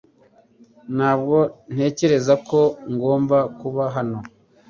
Ntabwo 0.95 1.37
ntekereza 1.73 2.33
ko 2.49 2.59
ngomba 2.93 3.37
kuba 3.59 3.83
hano. 3.95 4.19